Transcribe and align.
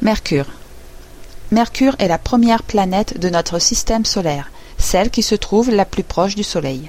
Mercure. 0.00 0.46
Mercure 1.50 1.96
est 1.98 2.06
la 2.06 2.18
première 2.18 2.62
planète 2.62 3.18
de 3.18 3.28
notre 3.28 3.58
système 3.58 4.04
solaire, 4.04 4.52
celle 4.78 5.10
qui 5.10 5.24
se 5.24 5.34
trouve 5.34 5.70
la 5.70 5.84
plus 5.84 6.04
proche 6.04 6.36
du 6.36 6.44
Soleil. 6.44 6.88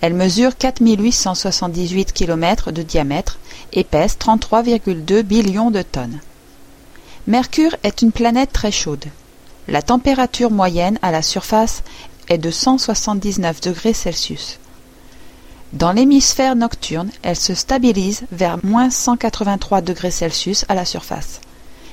Elle 0.00 0.14
mesure 0.14 0.56
4878 0.56 2.12
km 2.12 2.72
de 2.72 2.82
diamètre 2.82 3.38
et 3.72 3.84
pèse 3.84 4.16
33,2 4.18 5.22
billions 5.22 5.70
de 5.70 5.82
tonnes. 5.82 6.18
Mercure 7.28 7.76
est 7.84 8.02
une 8.02 8.10
planète 8.10 8.52
très 8.52 8.72
chaude. 8.72 9.04
La 9.68 9.82
température 9.82 10.50
moyenne 10.50 10.98
à 11.02 11.12
la 11.12 11.22
surface 11.22 11.84
est 12.28 12.38
de 12.38 12.50
179 12.50 13.60
degrés 13.60 13.94
Celsius. 13.94 14.58
Dans 15.72 15.92
l'hémisphère 15.92 16.56
nocturne, 16.56 17.10
elle 17.22 17.36
se 17.36 17.54
stabilise 17.54 18.22
vers 18.32 18.58
moins 18.64 18.90
183 18.90 19.82
degrés 19.82 20.10
Celsius 20.10 20.64
à 20.68 20.74
la 20.74 20.84
surface, 20.84 21.40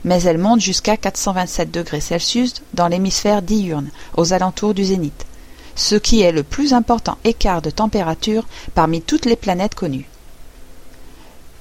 mais 0.06 0.22
elle 0.22 0.38
monte 0.38 0.62
jusqu'à 0.62 0.96
427 0.96 1.72
degrés 1.72 2.00
Celsius 2.00 2.54
dans 2.74 2.88
l'hémisphère 2.88 3.42
diurne, 3.42 3.90
aux 4.16 4.32
alentours 4.32 4.74
du 4.76 4.86
zénith, 4.86 5.26
ce 5.76 5.96
qui 5.96 6.22
est 6.22 6.32
le 6.32 6.44
plus 6.44 6.74
important 6.74 7.18
écart 7.26 7.62
de 7.62 7.72
température 7.72 8.46
parmi 8.76 9.02
toutes 9.02 9.26
les 9.26 9.36
planètes 9.36 9.76
connues. 9.76 10.08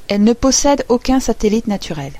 Elle 0.09 0.23
ne 0.23 0.35
possède 0.35 0.85
aucun 0.91 1.19
satellite 1.19 1.67
naturel. 1.67 2.13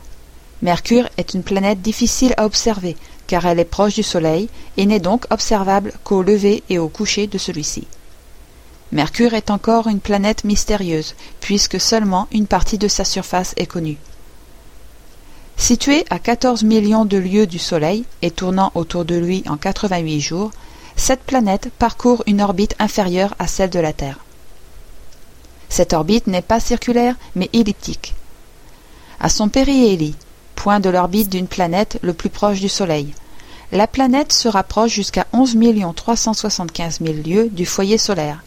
Mercure 0.63 1.09
est 1.19 1.35
une 1.35 1.43
planète 1.43 1.83
difficile 1.83 2.33
à 2.39 2.47
observer 2.47 2.97
car 3.27 3.47
elle 3.47 3.61
est 3.61 3.65
proche 3.65 3.95
du 3.95 4.03
Soleil 4.03 4.49
et 4.77 4.87
n'est 4.87 5.01
donc 5.01 5.27
observable 5.31 5.93
qu'au 6.05 6.23
lever 6.23 6.63
et 6.71 6.79
au 6.79 6.89
coucher 6.89 7.27
de 7.27 7.39
celui-ci. 7.39 7.87
Mercure 8.93 9.35
est 9.35 9.51
encore 9.51 9.89
une 9.89 10.01
planète 10.01 10.45
mystérieuse, 10.45 11.15
puisque 11.41 11.81
seulement 11.81 12.29
une 12.33 12.47
partie 12.47 12.79
de 12.79 12.87
sa 12.87 13.05
surface 13.05 13.55
est 13.57 13.67
connue. 13.67 13.99
Située 15.65 16.05
à 16.11 16.19
14 16.19 16.63
millions 16.63 17.07
de 17.07 17.17
lieues 17.17 17.47
du 17.47 17.59
Soleil 17.59 18.05
et 18.21 18.31
tournant 18.31 18.71
autour 18.75 19.07
de 19.07 19.15
lui 19.15 19.43
en 19.49 19.57
88 19.57 20.21
jours, 20.21 20.51
cette 20.95 21.23
planète 21.23 21.71
parcourt 21.79 22.23
une 22.27 22.43
orbite 22.43 22.77
inférieure 22.79 23.35
à 23.39 23.47
celle 23.47 23.71
de 23.71 23.79
la 23.79 23.95
Terre. 23.95 24.19
Cette 25.71 25.95
orbite 25.95 26.27
n'est 26.27 26.43
pas 26.43 26.61
circulaire, 26.61 27.17
mais 27.35 27.49
elliptique. 27.55 28.13
À 29.19 29.31
son 29.31 29.49
périhélie, 29.49 30.17
point 30.55 30.81
de 30.81 30.91
l'orbite 30.91 31.31
d'une 31.31 31.49
planète 31.49 31.99
le 32.03 32.13
plus 32.13 32.29
proche 32.29 32.61
du 32.61 32.69
Soleil, 32.69 33.15
la 33.73 33.87
planète 33.87 34.35
se 34.35 34.49
rapproche 34.49 34.93
jusqu'à 34.93 35.27
11 35.33 35.57
375 35.97 36.99
000 37.01 37.15
lieues 37.25 37.49
du 37.49 37.65
foyer 37.65 37.97
solaire, 37.97 38.45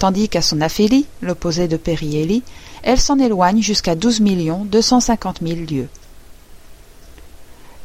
tandis 0.00 0.28
qu'à 0.28 0.42
son 0.42 0.60
aphélie, 0.60 1.06
l'opposé 1.22 1.68
de 1.68 1.76
périhélie, 1.76 2.42
elle 2.82 3.00
s'en 3.00 3.20
éloigne 3.20 3.62
jusqu'à 3.62 3.94
12 3.94 4.20
250 4.68 5.38
000 5.42 5.60
lieues. 5.70 5.88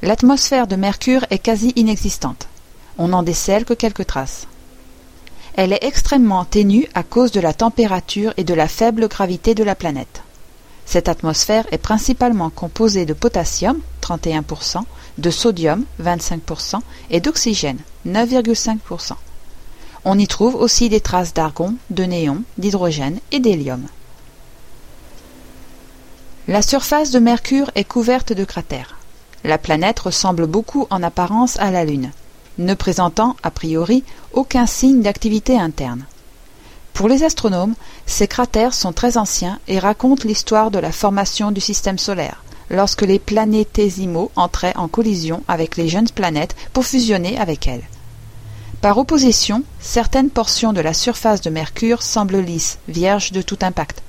L'atmosphère 0.03 0.65
de 0.65 0.75
Mercure 0.75 1.27
est 1.29 1.37
quasi 1.37 1.73
inexistante. 1.75 2.47
On 2.97 3.09
n'en 3.09 3.21
décèle 3.21 3.65
que 3.65 3.75
quelques 3.75 4.07
traces. 4.07 4.47
Elle 5.53 5.73
est 5.73 5.83
extrêmement 5.83 6.43
ténue 6.43 6.87
à 6.95 7.03
cause 7.03 7.31
de 7.31 7.39
la 7.39 7.53
température 7.53 8.33
et 8.37 8.43
de 8.43 8.55
la 8.55 8.67
faible 8.67 9.07
gravité 9.07 9.53
de 9.53 9.63
la 9.63 9.75
planète. 9.75 10.23
Cette 10.87 11.07
atmosphère 11.07 11.67
est 11.71 11.77
principalement 11.77 12.49
composée 12.49 13.05
de 13.05 13.13
potassium, 13.13 13.79
31%, 14.01 14.83
de 15.19 15.29
sodium, 15.29 15.85
25%, 16.01 16.79
et 17.11 17.19
d'oxygène, 17.19 17.77
9,5%. 18.07 19.13
On 20.03 20.17
y 20.17 20.25
trouve 20.25 20.55
aussi 20.55 20.89
des 20.89 20.99
traces 20.99 21.35
d'argon, 21.35 21.75
de 21.91 22.05
néon, 22.05 22.41
d'hydrogène 22.57 23.19
et 23.31 23.39
d'hélium. 23.39 23.85
La 26.47 26.63
surface 26.63 27.11
de 27.11 27.19
Mercure 27.19 27.69
est 27.75 27.83
couverte 27.83 28.33
de 28.33 28.43
cratères. 28.45 28.97
La 29.43 29.57
planète 29.57 29.99
ressemble 29.99 30.45
beaucoup 30.45 30.87
en 30.89 31.01
apparence 31.01 31.59
à 31.59 31.71
la 31.71 31.83
Lune, 31.83 32.11
ne 32.57 32.73
présentant 32.73 33.35
a 33.41 33.49
priori 33.49 34.03
aucun 34.33 34.65
signe 34.65 35.01
d'activité 35.01 35.57
interne. 35.57 36.05
Pour 36.93 37.07
les 37.07 37.23
astronomes, 37.23 37.73
ces 38.05 38.27
cratères 38.27 38.73
sont 38.73 38.93
très 38.93 39.17
anciens 39.17 39.59
et 39.67 39.79
racontent 39.79 40.27
l'histoire 40.27 40.69
de 40.69 40.77
la 40.77 40.91
formation 40.91 41.51
du 41.51 41.61
système 41.61 41.97
solaire, 41.97 42.43
lorsque 42.69 43.01
les 43.01 43.17
planétésimaux 43.17 44.31
entraient 44.35 44.77
en 44.77 44.87
collision 44.87 45.43
avec 45.47 45.77
les 45.77 45.89
jeunes 45.89 46.09
planètes 46.09 46.55
pour 46.73 46.85
fusionner 46.85 47.39
avec 47.39 47.67
elles. 47.67 47.87
Par 48.81 48.97
opposition, 48.97 49.63
certaines 49.79 50.29
portions 50.29 50.73
de 50.73 50.81
la 50.81 50.93
surface 50.93 51.41
de 51.41 51.49
Mercure 51.49 52.03
semblent 52.03 52.39
lisses, 52.39 52.77
vierges 52.87 53.31
de 53.31 53.41
tout 53.41 53.59
impact. 53.61 54.03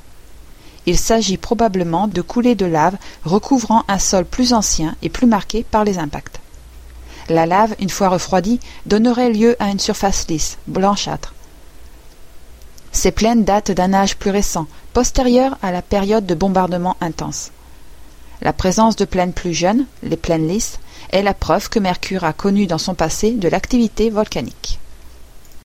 Il 0.87 0.99
s'agit 0.99 1.37
probablement 1.37 2.09
de 2.09 2.23
coulées 2.23 2.55
de 2.55 2.67
lave 2.67 2.97
recouvrant 3.25 3.85
un 3.89 3.99
sol 3.99 4.25
plus 4.25 4.53
ancien 4.53 4.97
et 5.03 5.09
plus 5.09 5.27
marqué 5.27 5.65
par 5.71 5.85
les 5.85 5.99
impacts. 5.99 6.41
La 7.29 7.47
lave, 7.47 7.75
une 7.79 7.91
fois 7.91 8.09
refroidie, 8.09 8.59
donnerait 8.87 9.31
lieu 9.31 9.57
à 9.61 9.69
une 9.69 9.79
surface 9.79 10.27
lisse, 10.29 10.59
blanchâtre. 10.67 11.35
Ces 12.91 13.13
plaines 13.13 13.45
datent 13.45 13.71
d'un 13.71 13.95
âge 13.95 14.17
plus 14.17 14.31
récent, 14.31 14.67
postérieur 14.93 15.57
à 15.63 15.71
la 15.71 15.83
période 15.83 16.27
de 16.27 16.35
bombardement 16.35 16.97
intense. 17.01 17.53
La 18.43 18.53
présence 18.53 18.97
de 18.97 19.05
plaines 19.05 19.33
plus 19.33 19.55
jeunes, 19.55 19.87
les 20.03 20.17
plaines 20.17 20.49
lisses, 20.49 20.79
est 21.11 21.23
la 21.23 21.33
preuve 21.33 21.69
que 21.69 21.79
Mercure 21.79 22.25
a 22.25 22.33
connu 22.33 22.67
dans 22.67 22.79
son 22.79 22.95
passé 22.95 23.33
de 23.33 23.49
l'activité 23.49 24.11
volcanique. 24.11 24.81